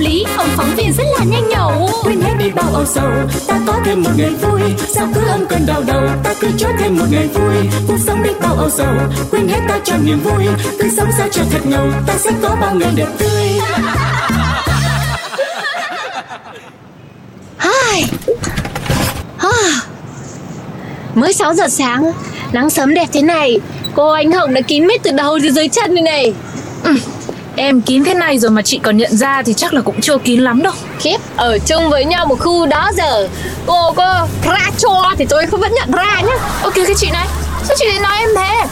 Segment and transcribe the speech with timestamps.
[0.00, 1.90] lý, ông phóng viên rất là nhanh nhẩu.
[2.04, 3.10] Quên hết đi bao âu sầu
[3.48, 4.60] ta có thêm một ngày vui.
[4.94, 7.54] Sao cứ âm cơn đau đầu ta cứ cho thêm một ngày vui.
[7.88, 8.94] Cuộc sống đi bao âu sầu
[9.30, 10.44] quên hết ta cho niềm vui.
[10.78, 13.60] Cứ sống sao cho thật ngầu ta sẽ có bao ngày đẹp tươi.
[17.58, 18.04] Ai.
[19.38, 19.80] À.
[21.14, 22.12] Mới 6 giờ sáng
[22.52, 23.60] Nắng sớm đẹp thế này.
[23.94, 26.02] Cô anh Hồng đã kín mít từ đầu dưới chân này.
[26.04, 26.34] Này
[27.62, 30.18] Em kín thế này rồi mà chị còn nhận ra thì chắc là cũng chưa
[30.18, 30.72] kín lắm đâu.
[30.98, 33.28] Khiếp Ở chung với nhau một khu đó giờ
[33.66, 36.34] Cô có ra cho thì tôi không vẫn nhận ra nhá.
[36.62, 37.26] Ok cái chị này.
[37.64, 38.66] Sao chị lại nói em thế?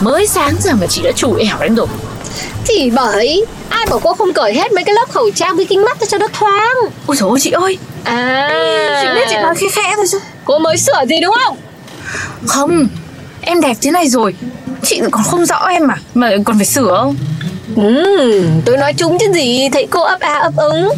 [0.00, 1.86] Mới sáng giờ mà chị đã chủ ẻo em rồi.
[2.66, 5.84] Thì bởi Ai bảo cô không cởi hết mấy cái lớp khẩu trang với kính
[5.84, 6.74] mắt cho nó thoáng?
[7.06, 7.78] Ôi dồi ôi chị ơi.
[8.04, 9.00] À.
[9.02, 10.18] Chị biết chị nói khẽ khẽ thôi chứ.
[10.44, 11.56] Cô mới sửa gì đúng không?
[12.46, 12.86] Không
[13.40, 14.34] Em đẹp thế này rồi.
[14.82, 15.96] Chị còn không rõ em à?
[16.14, 17.16] Mà còn phải sửa không
[17.76, 20.88] Ừ, tôi nói chung chứ gì Thấy cô ấp a ấp úng.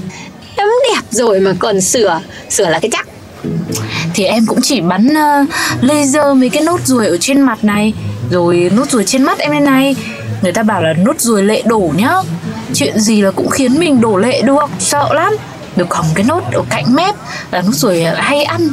[0.56, 3.08] Em đẹp rồi mà còn sửa Sửa là cái chắc.
[4.14, 5.48] Thì em cũng chỉ bắn uh,
[5.82, 7.92] laser mấy cái nốt ruồi ở trên mặt này.
[8.30, 9.96] Rồi nốt ruồi trên mắt em đây này.
[10.42, 12.14] Người ta bảo là nốt ruồi lệ đổ nhá.
[12.74, 15.36] Chuyện gì là cũng khiến mình đổ lệ được Sợ lắm.
[15.76, 17.14] Được còn cái nốt ở cạnh mép
[17.50, 18.68] Là nốt ruồi hay ăn.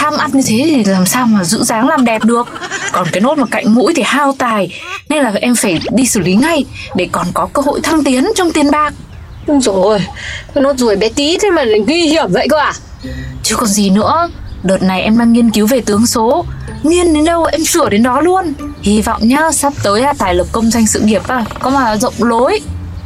[0.00, 2.48] Tham ăn như thế thì làm sao mà giữ dáng làm đẹp được?
[2.92, 6.20] Còn cái nốt mà cạnh mũi thì hao tài Nên là em phải đi xử
[6.20, 8.94] lý ngay Để còn có cơ hội thăng tiến trong tiền bạc.
[9.46, 9.98] Rồi,
[10.54, 12.72] cái nốt ruồi bé tí thế mà nguy hiểm vậy cơ à?
[13.42, 14.28] Chứ còn gì nữa
[14.62, 16.44] Đợt này em đang nghiên cứu về tướng số.
[16.82, 18.52] Nghiên đến đâu em sửa đến đó luôn.
[18.82, 21.96] Hy vọng nhá sắp tới là tài lộc công danh sự nghiệp à, Có mà
[21.96, 22.60] rộng lối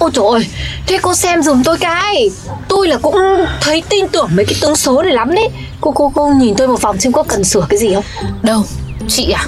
[0.05, 0.47] Ôi trời ơi,
[0.87, 2.31] thế cô xem dùm tôi cái.
[2.69, 3.17] Tôi là cũng
[3.61, 5.49] thấy tin tưởng mấy cái tướng số này lắm đấy.
[5.81, 8.05] Cô cô cô nhìn tôi một vòng xem có cần sửa cái gì không?
[8.43, 8.65] Đâu,
[9.09, 9.47] chị à?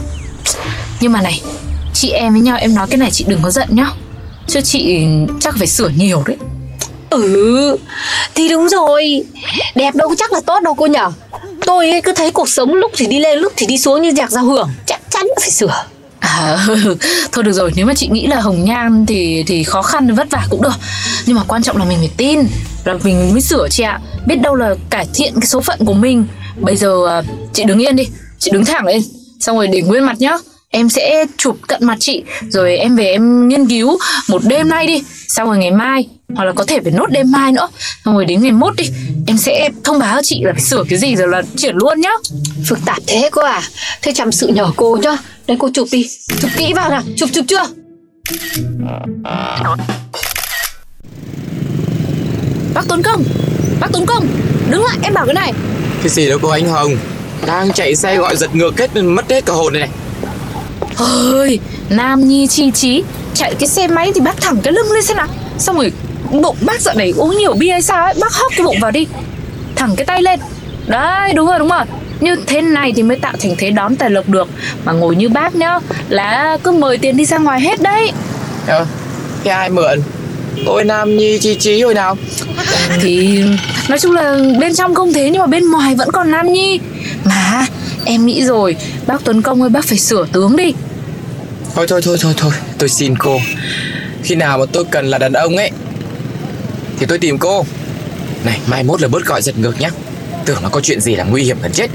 [1.00, 1.42] Nhưng mà này
[1.94, 3.90] Chị em với nhau em nói cái này chị đừng có giận nhá.
[4.46, 5.06] Chứ chị
[5.40, 6.36] chắc phải sửa nhiều đấy.
[7.10, 7.76] Ừ,
[8.34, 9.24] thì đúng rồi.
[9.74, 11.10] Đẹp đâu chắc là tốt đâu cô nhở.
[11.66, 14.30] Tôi cứ thấy cuộc sống lúc thì đi lên lúc thì đi xuống như nhạc
[14.30, 14.70] giao hưởng.
[14.86, 15.84] Chắc chắn phải sửa
[16.26, 16.66] À,
[17.32, 20.30] thôi được rồi nếu mà chị nghĩ là hồng nhan thì thì khó khăn vất
[20.30, 20.74] vả cũng được.
[21.26, 22.40] Nhưng mà quan trọng là mình phải tin
[22.84, 24.00] là mình mới sửa chị ạ.
[24.26, 26.26] Biết đâu là cải thiện cái số phận của mình.
[26.60, 27.22] Bây giờ à,
[27.52, 29.02] chị đứng yên đi chị đứng thẳng lên.
[29.40, 30.38] Xong rồi để nguyên mặt nhá.
[30.70, 33.98] Em sẽ chụp cận mặt chị rồi em về em nghiên cứu
[34.28, 35.02] một đêm nay đi.
[35.28, 37.68] Xong rồi ngày mai hoặc là có thể phải nốt đêm mai nữa.
[38.04, 38.84] Xong rồi đến ngày mốt đi
[39.26, 42.12] em sẽ thông báo chị là phải sửa cái gì rồi là chuyển luôn nhá.
[42.68, 43.62] Phức tạp thế cô à.
[44.02, 45.16] Thế chăm sự nhỏ cô nhá.
[45.46, 46.08] Đây cô chụp đi.
[46.40, 47.02] Chụp kỹ vào nào.
[47.16, 47.66] Chụp chụp chưa?
[52.74, 53.24] Bác tuấn công.
[53.80, 54.26] Bác tuấn công
[54.70, 55.52] đứng lại em bảo cái này.
[56.02, 56.96] Cái gì đâu cô anh Hồng.
[57.46, 59.90] Đang chạy xe gọi giật ngược hết mất hết cả hồn này này.
[60.96, 61.58] Ơi
[61.90, 63.02] nam nhi chi trí
[63.34, 65.28] chạy cái xe máy thì bác thẳng cái lưng lên xem nào.
[65.58, 65.92] Xong rồi
[66.30, 68.90] bụng bác dạo này uống nhiều bia hay sao ấy bác hóc cái bụng vào
[68.90, 69.06] đi.
[69.76, 70.40] Thẳng cái tay lên.
[70.86, 71.84] Đấy đúng rồi đúng rồi
[72.20, 74.48] như thế này thì mới tạo thành thế đón tài lộc được.
[74.84, 75.78] Mà ngồi như bác nhá
[76.08, 78.12] là cứ mời tiền đi ra ngoài hết đấy.
[78.66, 78.86] Ờ,
[79.44, 80.00] thế ai mượn?
[80.66, 82.16] Tôi Nam Nhi chi trí hồi nào?
[83.00, 83.42] Thì
[83.88, 86.80] nói chung là bên trong không thế nhưng mà bên ngoài vẫn còn nam nhi.
[87.24, 87.66] Mà
[88.04, 90.72] em nghĩ rồi bác tuấn công ơi bác phải sửa tướng đi.
[91.74, 93.40] Thôi thôi thôi thôi thôi Tôi xin cô.
[94.22, 95.70] Khi nào mà tôi cần là đàn ông ấy
[96.98, 97.66] Thì tôi tìm cô.
[98.44, 99.90] Này mai mốt là bớt gọi giật ngược nhá.
[100.44, 101.90] Tưởng nó có chuyện gì là nguy hiểm gần chết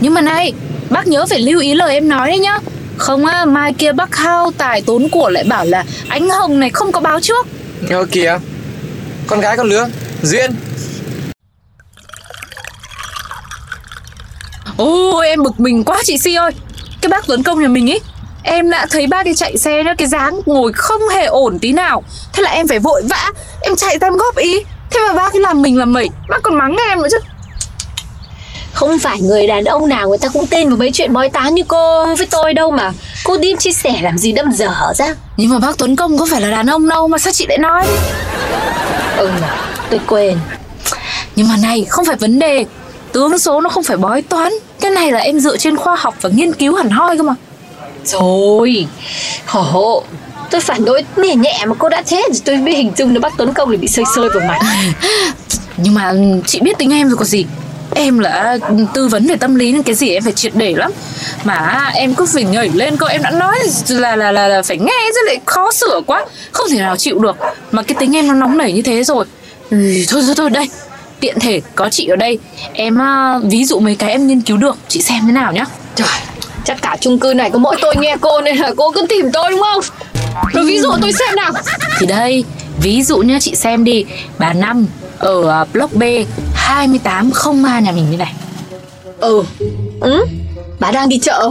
[0.00, 0.52] Nhưng mà này,
[0.90, 2.58] bác nhớ phải lưu ý lời em nói đấy nhá.
[2.96, 6.70] Không á, mai kia bác hao tài tốn của lại bảo là anh Hồng này
[6.70, 7.46] không có báo trước.
[7.90, 8.38] Ơ kìa
[9.26, 9.88] Con gái con lứa
[10.22, 10.50] Duyên
[14.76, 16.50] Ôi em bực mình quá chị Si ơi.
[17.00, 18.00] Cái bác Tuấn Công nhà mình ấy,
[18.42, 21.72] em đã thấy bác đi chạy xe nhá, cái dáng ngồi không hề ổn tí
[21.72, 22.02] nào.
[22.32, 23.30] Thế là em phải vội vã,
[23.60, 24.60] em chạy ra em góp ý.
[24.90, 27.18] Thế mà bác ấy làm mình làm mẩy, bác còn mắng em nữa chứ.
[28.74, 31.54] Không phải người đàn ông nào người ta cũng tin vào mấy chuyện bói tán
[31.54, 32.92] như cô với tôi đâu mà.
[33.24, 35.14] Cô đi chia sẻ làm gì đâm dở ra?
[35.36, 37.58] Nhưng mà bác Tuấn Công có phải là đàn ông đâu mà sao chị lại
[37.58, 37.86] nói?
[39.16, 39.30] Ừ
[39.90, 40.38] tôi quên.
[41.36, 42.64] Nhưng mà này không phải vấn đề.
[43.12, 44.52] Tướng số nó không phải bói toán.
[44.80, 47.34] Cái này là em dựa trên khoa học và nghiên cứu hẳn hoi cơ mà.
[48.04, 48.86] Rồi.
[49.46, 50.04] Khổ
[50.50, 53.20] tôi phản đối nhẹ nhẹ mà cô đã thế thì tôi mới hình dung nó
[53.20, 54.60] bắt tấn công thì bị sơi sơi vào mặt.
[55.76, 56.12] Nhưng mà
[56.46, 57.46] chị biết tính em rồi có gì
[57.94, 58.58] Em là
[58.94, 60.92] tư vấn về tâm lý nên cái gì em phải triệt để lắm.
[61.44, 63.58] Mà em cứ phải nhảy lên câu em đã nói
[63.88, 67.18] là là là, là phải nghe chứ lại khó sửa quá Không thể nào chịu
[67.18, 67.36] được.
[67.72, 69.24] Mà cái tính em nó nóng nảy như thế rồi.
[69.70, 69.76] Ừ,
[70.08, 70.68] Thôi thôi thôi đây
[71.20, 72.38] Tiện thể có chị ở đây.
[72.72, 75.64] Em uh, ví dụ mấy cái em nghiên cứu được Chị xem thế nào nhá.
[75.94, 76.08] Trời
[76.64, 79.32] Chắc cả chung cư này có mỗi tôi nghe cô nên là cô cứ tìm
[79.32, 79.84] tôi đúng không?
[80.52, 81.52] Rồi ví dụ tôi xem nào.
[81.98, 82.44] Thì đây
[82.82, 84.04] Ví dụ nhá chị xem đi.
[84.38, 84.86] Bà Năm
[85.24, 86.02] ở uh, block B
[86.54, 88.34] 28 không ma nhà mình như này.
[89.20, 89.42] Ừ.
[90.00, 90.26] Ừ?
[90.80, 91.50] Bà đang đi chợ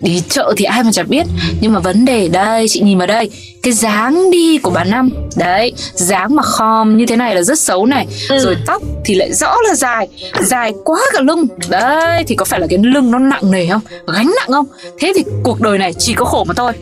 [0.00, 1.26] Đi chợ thì ai mà chẳng biết
[1.60, 3.30] Nhưng mà vấn đề đây chị nhìn vào đây
[3.62, 7.58] Cái dáng đi của bà Năm Đấy dáng mà khom như thế này là rất
[7.58, 8.38] xấu này ừ.
[8.38, 10.08] Rồi tóc thì lại rõ là dài
[10.40, 11.46] Dài quá cả lưng.
[11.68, 13.80] Đấy thì có phải là cái lưng nó nặng nề không?
[14.06, 14.66] Gánh nặng không?
[14.98, 16.72] Thế thì cuộc đời này chỉ có khổ mà thôi.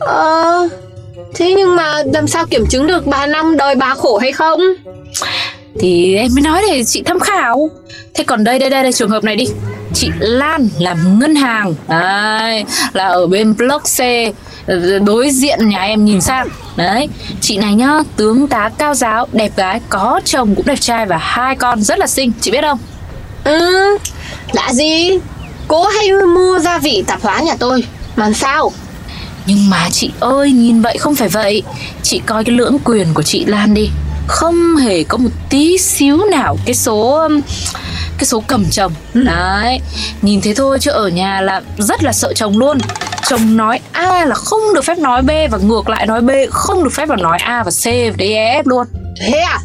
[0.00, 0.68] Ờ
[1.34, 4.60] Thế nhưng mà làm sao kiểm chứng được bà Năm đời bà khổ hay không?
[5.80, 7.70] Thì em mới nói để chị tham khảo.
[8.14, 9.46] Thế còn đây đây đây, đây trường hợp này đi.
[9.94, 11.74] Chị Lan làm ngân hàng.
[11.88, 14.00] Đấy là ở bên block C.
[15.06, 16.48] Đối diện nhà em nhìn sang.
[16.76, 17.08] Đấy
[17.40, 21.16] chị này nhá tướng tá cao giáo đẹp gái có chồng cũng đẹp trai và
[21.16, 22.32] hai con rất là xinh.
[22.40, 22.78] Chị biết không?
[23.44, 23.98] Ừ
[24.52, 25.18] lạ gì?
[25.68, 27.84] Cô hay mua gia vị tạp hóa nhà tôi.
[28.16, 28.72] Mà sao
[29.46, 31.62] nhưng mà chị ơi nhìn vậy không phải vậy.
[32.02, 33.90] Chị coi cái lưỡng quyền của chị Lan đi.
[34.26, 37.28] Không hề có một tí xíu nào cái số
[38.18, 38.92] cái số cầm chồng.
[39.14, 39.80] Đấy
[40.22, 42.78] nhìn thế thôi chứ ở nhà là rất là sợ chồng luôn.
[43.28, 46.84] Chồng nói A là không được phép nói B và ngược lại nói B không
[46.84, 48.86] được phép vào nói A và C và D E F luôn.
[49.20, 49.58] Thế à?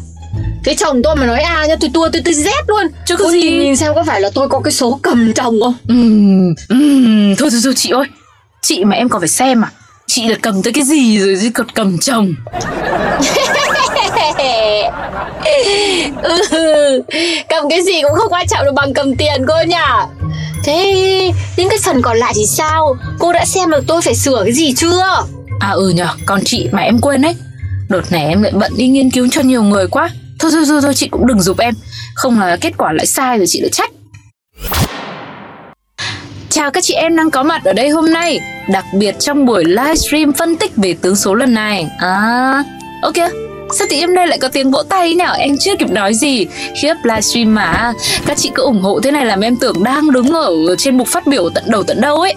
[0.64, 2.86] Cái chồng tôi mà nói A nha tôi tua tôi tôi Z luôn.
[3.06, 3.50] Chứ có gì?
[3.50, 5.74] nhìn xem có phải là tôi có cái số cầm chồng không?
[5.92, 8.06] Uhm, uhm, thôi thôi thôi chị ơi
[8.62, 9.70] chị mà em còn phải xem à?
[10.06, 12.34] Chị là cầm tới cái gì rồi chứ còn cầm chồng?
[16.50, 17.02] Ừ,
[17.48, 19.76] cầm cái gì cũng không quan trọng được bằng cầm tiền cô nhỉ?
[20.64, 22.96] Thế những cái phần còn lại thì sao?
[23.18, 25.24] Cô đã xem được tôi phải sửa cái gì chưa?
[25.60, 27.34] À ừ nhở còn chị mà em quên đấy
[27.88, 30.10] đợt này em lại bận đi nghiên cứu cho nhiều người quá.
[30.38, 31.74] Thôi thôi thôi, thôi chị cũng đừng giúp em.
[32.14, 33.89] Không là kết quả lại sai rồi chị lại trách
[36.50, 39.64] Chào các chị em đang có mặt ở đây hôm nay Đặc biệt trong buổi
[39.64, 41.86] livestream phân tích về tướng số lần này.
[41.98, 42.64] À,
[43.02, 43.14] ok
[43.78, 45.32] Sao tự em đây lại có tiếng vỗ tay nhở?
[45.38, 46.46] Em chưa kịp nói gì.
[46.82, 47.92] Khiếp livestream mà.
[48.26, 51.08] Các chị cứ ủng hộ thế này làm em tưởng đang đứng ở trên mục
[51.08, 52.34] phát biểu tận đầu tận đâu ấy.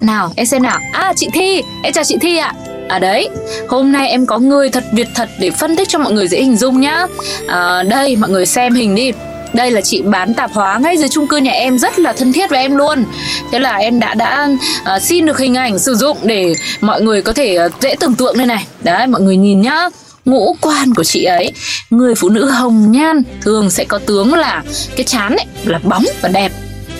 [0.00, 0.78] Nào em xem nào.
[0.92, 2.54] À chị Thi Em chào chị Thi ạ.
[2.88, 3.28] À đấy,
[3.68, 6.38] hôm nay em có người thật Việt thật để phân tích cho mọi người dễ
[6.38, 7.06] hình dung nhá.
[7.48, 9.12] À, Đây, mọi người xem hình đi
[9.52, 12.32] đây là chị bán tạp hóa ngay dưới chung cư nhà em rất là thân
[12.32, 13.04] thiết với em luôn.
[13.52, 14.48] Thế là em đã đã
[14.96, 18.14] uh, xin được hình ảnh sử dụng để mọi người có thể uh, dễ tưởng
[18.14, 18.66] tượng đây này.
[18.82, 19.88] Đấy mọi người nhìn nhá.
[20.24, 21.52] Ngũ quan của chị ấy
[21.90, 24.62] người phụ nữ hồng nhan thường sẽ có tướng là
[24.96, 26.52] cái chán ấy là bóng và đẹp.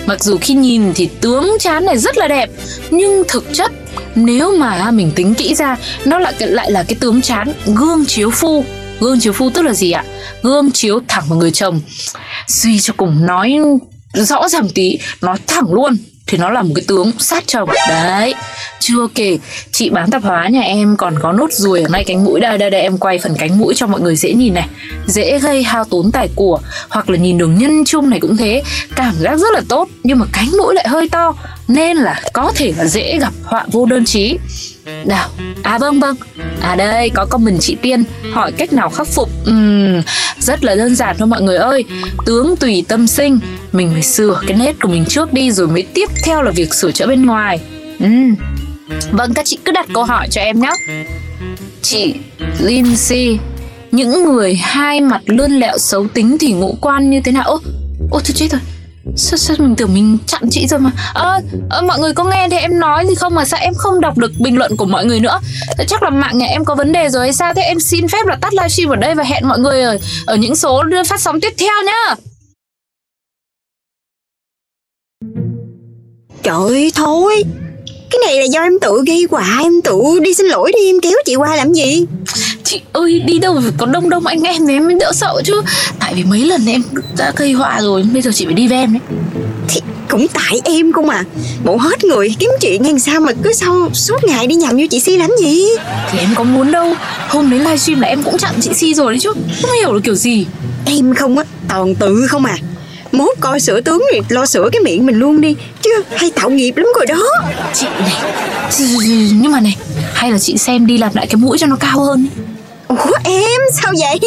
[0.05, 2.49] Mặc dù khi nhìn thì tướng chán này rất là đẹp
[2.91, 3.71] nhưng thực chất
[4.15, 8.31] nếu mà mình tính kỹ ra nó lại lại là cái tướng chán gương chiếu
[8.31, 8.65] phu
[9.01, 10.03] gương chiếu phu tức là gì ạ?
[10.43, 11.81] Gương chiếu thẳng vào người chồng.
[12.47, 13.57] Suy cho cùng nói
[14.13, 17.69] rõ ràng tí, nói thẳng luôn, thì nó là một cái tướng sát chồng.
[17.89, 18.33] Đấy.
[18.79, 19.37] Chưa kể,
[19.71, 22.39] chị bán tạp hóa nhà em còn có nốt ruồi ở ngay cánh mũi.
[22.39, 24.67] Đây đây đây, em quay phần cánh mũi cho mọi người dễ nhìn này.
[25.07, 28.63] Dễ gây hao tốn tài của, hoặc là nhìn đường nhân chung này cũng thế.
[28.95, 31.33] Cảm giác rất là tốt, nhưng mà cánh mũi lại hơi to,
[31.67, 34.37] nên là có thể là dễ gặp họa vô đơn chí
[35.05, 35.29] nào
[35.63, 36.15] à vâng vâng.
[36.61, 39.29] À đây có con mình chị tiên hỏi cách nào khắc phục?
[39.49, 40.01] Uhm,
[40.39, 41.83] rất là đơn giản thôi mọi người ơi.
[42.25, 43.39] Tướng tùy tâm sinh
[43.71, 46.73] mình phải sửa cái nét của mình trước đi rồi mới tiếp theo là việc
[46.73, 47.59] sửa chữa bên ngoài.
[48.05, 48.35] Uhm.
[49.11, 50.71] vâng các chị cứ đặt câu hỏi cho em nhé
[51.81, 52.13] chị
[52.59, 53.39] Lindsay
[53.91, 57.43] những người hai mặt lươn lẹo xấu tính thì ngũ quan như thế nào?
[57.43, 57.61] Ô
[58.11, 58.61] ô thôi chết rồi
[59.15, 60.91] sao, sao mình tưởng mình chặn chị rồi mà?
[61.13, 63.73] Ơ à, à, mọi người có nghe thì em nói gì không mà sao em
[63.73, 65.39] không đọc được bình luận của mọi người nữa?
[65.87, 67.53] Chắc là mạng nhà em có vấn đề rồi hay sao?
[67.53, 70.35] Thế em xin phép là tắt livestream ở đây và hẹn mọi người ở, ở
[70.35, 72.15] những số phát sóng tiếp theo nhá.
[76.43, 77.43] Trời ơi thôi.
[78.11, 80.99] Cái này là do em tự gây quả Em tự đi xin lỗi đi em
[81.01, 82.05] kéo chị qua làm gì?
[82.63, 85.61] Chị ơi đi đâu có đông đông anh em thì em mới đỡ sợ chứ.
[85.99, 86.83] Tại vì mấy lần em
[87.17, 89.01] đã gây họa rồi Bây giờ chị phải đi với em đấy.
[89.67, 91.23] Thì cũng tại em không à.
[91.63, 94.87] Bộ hết người kiếm chuyện hay sao mà cứ sau suốt ngày đi nhầm như
[94.87, 95.65] chị Si làm gì?
[96.11, 96.93] Thì em có muốn đâu.
[97.27, 99.33] Hôm đấy livestream là em cũng chặn chị Si rồi đấy chứ.
[99.61, 100.45] Không hiểu là kiểu gì.
[100.85, 102.57] Em không á toàn tự không à.
[103.11, 105.55] Mốt coi sửa tướng thì lo sửa cái miệng mình luôn đi.
[105.81, 107.23] Chứ hay tạo nghiệp lắm rồi đó.
[107.73, 108.13] Chị này
[109.31, 109.77] nhưng mà này
[110.13, 112.27] hay là chị xem đi làm lại cái mũi cho nó cao hơn
[112.97, 114.19] Ủa em sao vậy?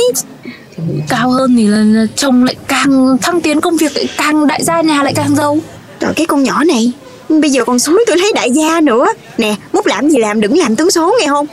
[1.08, 4.64] Cao hơn thì là, là chồng lại càng thăng tiến công việc lại càng đại
[4.64, 5.58] gia nhà lại càng giàu.
[6.00, 6.92] Trời cái con nhỏ này
[7.28, 9.06] Bây giờ còn suối tôi thấy đại gia nữa.
[9.38, 11.46] Nè múc làm gì làm đừng làm tướng số nghe không?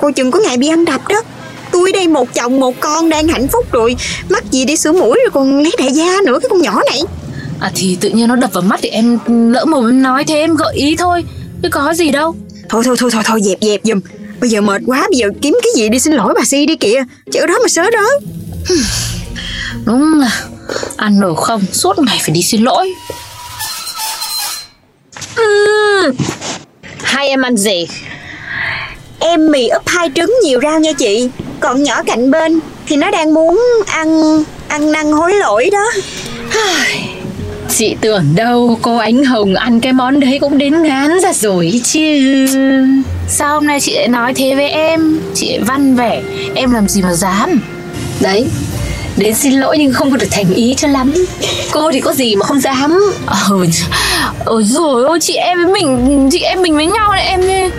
[0.00, 1.22] Cô chừng có ngày bị anh đập đó.
[1.72, 3.96] Tôi đây một chồng một con đang hạnh phúc rồi.
[4.28, 7.02] Mắc gì đi sửa mũi rồi còn lấy đại gia nữa Cái con nhỏ này.
[7.60, 10.54] À thì tự nhiên nó đập vào mắt thì em lỡ mồm nói thế em
[10.54, 11.24] gợi ý thôi.
[11.62, 12.34] Chứ có gì đâu.
[12.68, 14.00] Thôi thôi thôi thôi thôi dẹp dẹp giùm
[14.40, 16.76] Bây giờ mệt quá bây giờ kiếm cái gì đi xin lỗi bà Si đi
[16.76, 17.04] kìa.
[17.32, 18.28] Chứ ở đó mà sớ rớ
[19.84, 20.40] đúng là
[20.96, 22.94] ăn ở không suốt ngày phải đi xin lỗi.
[27.02, 27.88] Hai em ăn gì?
[29.18, 31.28] Em mì ấp hai trứng nhiều rau nha chị.
[31.60, 35.84] Còn nhỏ cạnh bên Thì nó đang muốn ăn Ăn năn hối lỗi đó
[37.68, 41.80] Chị tưởng đâu cô Ánh Hồng ăn cái món đấy cũng đến ngán ra rồi
[41.84, 42.46] chứ.
[43.28, 45.20] Sao hôm nay chị lại nói thế với em?
[45.34, 46.22] Chị văn vẻ
[46.54, 47.60] em làm gì mà dám?
[48.20, 48.46] Đấy
[49.16, 51.14] Đến xin lỗi nhưng không có được thành ý cho lắm.
[51.70, 52.98] Cô thì có gì mà không dám?
[53.48, 53.66] Ừ
[54.44, 57.70] ôi rồi ôi chị em với mình chị em mình với nhau này em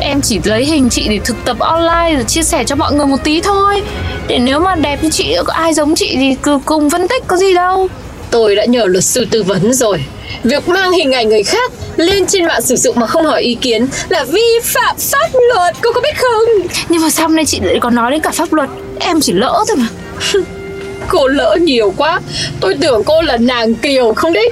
[0.00, 3.06] em chỉ lấy hình chị để thực tập online rồi chia sẻ cho mọi người
[3.06, 3.82] một tí thôi.
[4.28, 7.36] Để nếu mà đẹp như chị có ai giống chị thì cùng phân tích có
[7.36, 7.88] gì đâu
[8.34, 10.04] Tôi đã nhờ luật sư tư vấn rồi.
[10.44, 13.54] Việc mang hình ảnh người khác lên trên mạng sử dụng mà không hỏi ý
[13.54, 16.68] kiến là vi phạm pháp luật Cô có biết không?
[16.88, 18.68] nhưng mà sao hôm nay chị lại còn nói đến cả pháp luật?
[19.00, 19.86] Em chỉ lỡ thôi mà.
[21.08, 22.20] Cô lỡ nhiều quá.
[22.60, 24.50] Tôi tưởng cô là nàng kiều không đấy.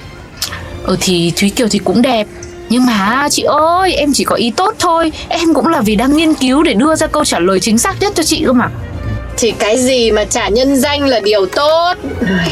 [0.87, 2.27] Ừ thì thúy kiều thì cũng đẹp.
[2.69, 5.13] Nhưng mà chị ơi em chỉ có ý tốt thôi.
[5.29, 8.01] Em cũng là vì đang nghiên cứu để đưa ra câu trả lời chính xác
[8.01, 8.69] nhất cho chị cơ mà
[9.37, 11.95] Thì cái gì mà trả nhân danh là điều tốt?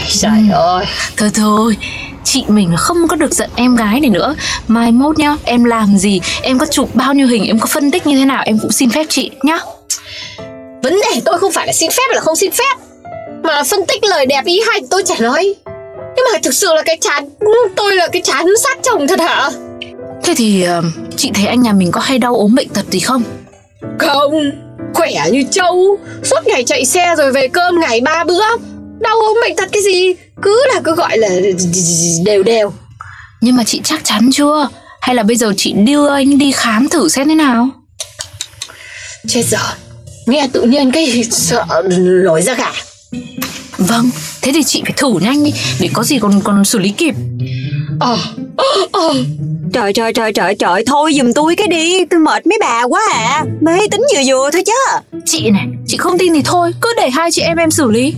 [0.08, 0.84] Trời ơi.
[1.16, 1.76] Thôi thôi,
[2.24, 4.34] chị mình không có được giận em gái này nữa.
[4.68, 7.90] Mai mốt nhá, em làm gì, em có chụp bao nhiêu hình, em có phân
[7.90, 9.58] tích như thế nào Em cũng xin phép chị nhá.
[10.82, 12.76] Vấn đề tôi không phải là xin phép là không xin phép
[13.42, 15.54] Mà là phân tích lời đẹp ý hay tôi chả nói.
[16.16, 17.28] Nhưng mà thực sự là cái chán
[17.76, 19.50] Tôi là cái chán sát chồng thật hả?
[20.24, 20.82] Thế thì ờ,
[21.16, 23.22] chị thấy anh nhà mình có hay đau ốm bệnh tật gì không?
[23.98, 24.50] Không
[24.94, 25.98] Khỏe như trâu.
[26.22, 28.44] Suốt ngày chạy xe rồi về cơm ngày ba bữa.
[29.00, 30.14] Đau ốm bệnh tật cái gì?
[30.42, 31.28] Cứ là cứ gọi là
[32.24, 32.72] đều đều.
[33.40, 34.68] Nhưng mà chị chắc chắn chưa?
[35.00, 37.68] Hay là bây giờ chị đưa anh đi khám thử xem thế nào?
[39.28, 39.58] Chết giờ
[40.26, 41.64] Nghe tự nhiên cái sợ
[42.24, 42.72] nổi ra gà.
[43.78, 44.10] Vâng,
[44.42, 47.14] thế thì chị phải thử nhanh đi Để có gì còn còn xử lý kịp.
[48.00, 48.18] Ờ
[48.92, 49.14] Ờ
[49.72, 52.04] Trời trời trời trời trời Thôi giùm tôi cái đi.
[52.04, 53.44] Tôi mệt mấy bà quá à.
[53.60, 54.72] Mê tính vừa vừa thôi chứ.
[55.24, 58.14] Chị này, chị không tin thì thôi Cứ để hai chị em em xử lý.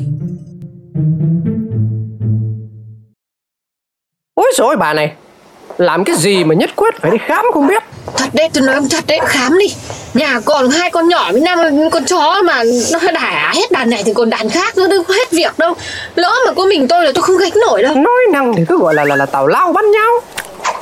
[4.35, 5.13] Ôi rồi bà này
[5.79, 7.83] Làm cái gì mà nhất quyết phải đi khám không biết?
[8.17, 9.67] Thật đấy tôi nói ông thật đấy khám đi.
[10.15, 11.59] Nhà còn hai con nhỏ với năm
[11.91, 15.15] con chó mà nó đả hết đàn này thì còn đàn khác nữa đâu có
[15.15, 15.75] hết việc đâu.
[16.15, 17.95] Lỡ mà có mình tôi là tôi không gánh nổi đâu.
[17.95, 20.11] Nói năng thì cứ gọi là là, là tào lao bắt nhau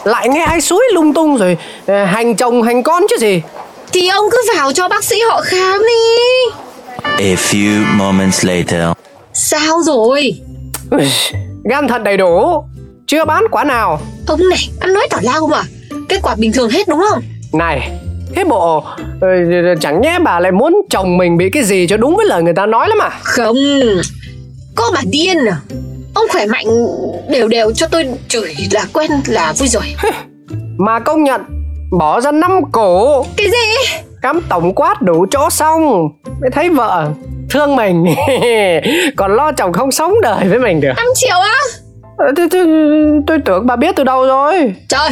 [0.05, 3.43] Lại nghe ai suối lung tung rồi ờ, Hành chồng hành con chứ gì?
[3.93, 6.53] Thì ông cứ vào cho bác sĩ họ khám đi.
[7.03, 8.83] A few moments later.
[9.33, 10.35] Sao rồi?
[11.65, 12.65] Gan thật đầy đủ.
[13.07, 14.01] Chưa bán quả nào.
[14.27, 15.63] Ông này ăn nói tào lao mà.
[16.09, 17.23] Kết quả bình thường hết đúng không?
[17.53, 17.91] Này
[18.35, 18.85] Thế bộ
[19.21, 19.29] ờ,
[19.81, 22.55] Chẳng nhẽ bà lại muốn chồng mình bị cái gì cho đúng với lời người
[22.55, 23.11] ta nói lắm à?
[23.23, 23.57] Không.
[24.75, 25.57] Có bà điên à
[26.15, 26.67] Ông khỏe mạnh
[27.29, 29.83] đều đều cho tôi chửi là quen là vui rồi.
[30.79, 31.41] Mà công nhận
[31.99, 33.25] Bỏ ra năm cổ.
[33.37, 33.97] Cái gì?
[34.23, 36.09] Cắm tổng quát đủ chỗ xong
[36.41, 37.07] Mới thấy vợ
[37.51, 38.05] thương mình.
[39.17, 40.93] Còn lo chồng không sống đời với mình được.
[40.97, 41.55] 5 triệu á?
[42.19, 42.65] Ờ, thế- thế-
[43.27, 44.73] Tôi tưởng bà biết từ đâu rồi.
[44.89, 45.09] Trời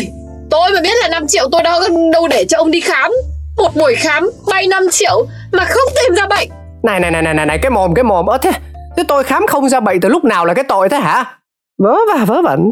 [0.51, 1.81] Tôi mà biết là 5 triệu tôi đâu
[2.13, 3.13] đâu để cho ông đi khám.
[3.57, 6.49] Một buổi khám bay 5 triệu Mà không tìm ra bệnh.
[6.83, 8.27] Này này này này này, này cái mồm cái mồm.
[8.27, 8.51] Ơ thế
[8.99, 11.25] Thế tôi khám không ra bệnh từ lúc nào là cái tội thế hả
[11.83, 12.71] Vớ va vớ vẩn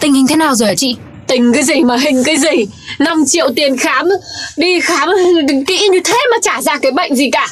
[0.00, 0.96] Tình hình thế nào rồi hả chị?
[1.26, 2.66] Tình cái gì mà hình cái gì
[2.98, 4.08] 5 triệu tiền khám
[4.56, 5.08] Đi khám
[5.66, 7.46] kỹ như thế mà trả ra cái bệnh gì cả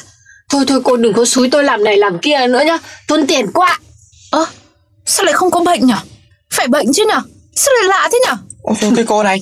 [0.49, 2.77] Thôi thôi cô đừng có xúi tôi làm này làm kia nữa nhá
[3.07, 3.79] Tốn tiền quá
[4.31, 4.45] Ơ,
[5.05, 5.97] sao lại không có bệnh nhở?
[6.53, 7.21] Phải bệnh chứ nhở?
[7.55, 8.35] Sao lại lạ thế nhở?
[8.61, 9.41] Ôi, thôi cái cô này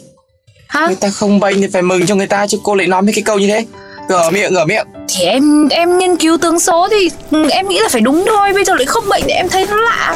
[0.68, 0.88] Hả?
[0.88, 3.14] Người ta không bệnh thì phải mừng cho người ta Chứ cô lại nói mấy
[3.14, 3.66] cái câu như thế
[4.10, 4.88] Ngửa miệng ngửa miệng.
[5.07, 8.53] Thì em em nghiên cứu tướng số thì ừ, em nghĩ là phải đúng thôi
[8.53, 10.15] Bây giờ lại không bệnh thì em thấy nó lạ.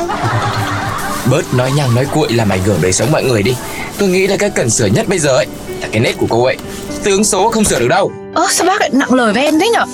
[1.32, 3.56] Bớt nói nhăng nói cuội làm ảnh hưởng đời sống mọi người đi.
[3.98, 5.46] Tôi nghĩ là cái cần sửa nhất bây giờ ấy
[5.82, 6.56] Là cái nét của cô ấy.
[7.04, 8.12] Tướng số không sửa được đâu.
[8.34, 9.86] Ơ sao bác lại nặng lời với em thế nhở?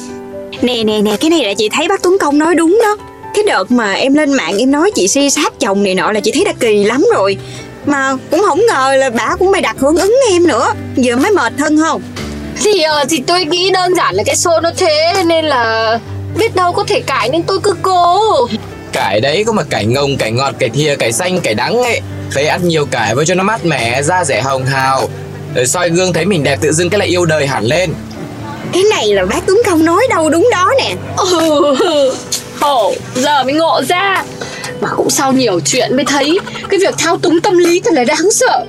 [0.62, 2.98] Nè nè nè cái này là chị thấy bác Tuấn Công nói đúng đó.
[3.36, 6.20] Cái đợt mà em lên mạng em nói chị si sát chồng này nọ là
[6.20, 7.38] chị thấy đã kỳ lắm rồi.
[7.86, 10.68] Mà cũng không ngờ là bà cũng bày đặt hưởng ứng em nữa.
[10.96, 12.02] Giờ mới mệt thân không
[12.64, 16.00] Thì uh, thì tôi nghĩ đơn giản là cái show nó thế Nên là
[16.38, 18.20] biết đâu có thể cãi nên tôi cứ cố.
[18.92, 22.02] Cải đấy có mà cải ngồng, cải ngọt, cải thìa, cải xanh, cải đắng ấy.
[22.32, 25.10] Phải ăn nhiều cải với cho nó mát mẻ, da rẻ hồng hào.
[25.56, 27.94] Rồi soi gương thấy mình đẹp tự dưng cái lại yêu đời hẳn lên.
[28.74, 30.96] Cái này là bác Tuấn không nói đâu đúng đó nè.
[31.18, 32.16] Ừ,
[32.60, 34.24] Khổ, giờ mới ngộ ra.
[34.82, 38.04] Mà cũng sau nhiều chuyện mới thấy Cái việc thao túng tâm lý thật là
[38.04, 38.66] đáng sợ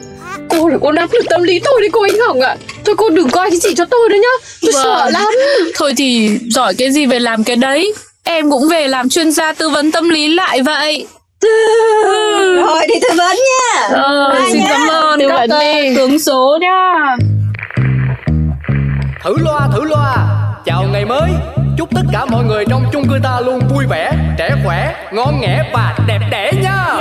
[0.58, 2.56] Cô là cô nắm được tâm lý tôi đấy cô anh Hồng ạ.
[2.84, 4.46] Thôi cô đừng coi cái gì cho tôi nữa nhá.
[4.62, 5.12] Tôi sợ Vâng.
[5.12, 5.28] lắm.
[5.74, 7.94] Thôi thì giỏi cái gì về làm cái đấy.
[8.24, 11.06] Em cũng về làm chuyên gia tư vấn tâm lý lại vậy.
[12.66, 14.66] Rồi đi tư vấn nha Ờ, xin nha.
[14.70, 15.96] cảm ơn Tư các vấn đi.
[15.96, 17.16] tướng số nhá.
[19.24, 20.16] Thử loa thử loa.
[20.66, 21.30] Chào ngày mới.
[21.78, 25.40] Chúc tất cả mọi người trong chung cư ta luôn vui vẻ Trẻ khỏe, ngon
[25.40, 26.84] nghẻ và đẹp đẽ nha.
[26.86, 27.00] Có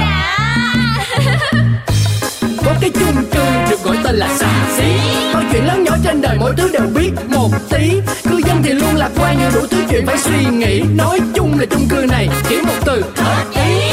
[2.83, 4.83] cái chung cư được gọi tên là xà xí.
[5.33, 8.01] Mọi chuyện lớn nhỏ trên đời mỗi thứ đều biết một tí.
[8.29, 10.81] Cư dân thì luôn lạc quan như đủ thứ chuyện phải suy nghĩ.
[10.95, 13.92] Nói chung là chung cư này chỉ một từ hợp ý.